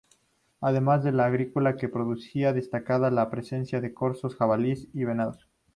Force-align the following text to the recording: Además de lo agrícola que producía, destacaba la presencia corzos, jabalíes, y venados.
Además 0.61 1.03
de 1.03 1.11
lo 1.11 1.21
agrícola 1.21 1.75
que 1.77 1.87
producía, 1.87 2.53
destacaba 2.53 3.11
la 3.11 3.29
presencia 3.29 3.79
corzos, 3.93 4.35
jabalíes, 4.35 4.87
y 4.95 5.03
venados. 5.05 5.47